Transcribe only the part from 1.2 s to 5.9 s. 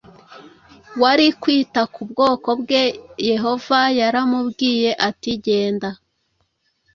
kwita ku bwoko bwe yehova yaramubwiye ati genda